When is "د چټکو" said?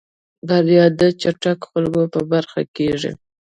0.99-1.65